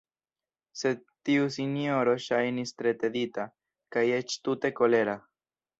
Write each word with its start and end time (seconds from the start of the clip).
Sed 0.83 1.03
tiu 1.29 1.43
sinjoro 1.57 2.17
ŝajnis 2.29 2.75
tre 2.83 2.97
tedita, 3.05 3.49
kaj 3.97 4.09
eĉ 4.19 4.41
tute 4.49 4.77
kolera. 4.83 5.19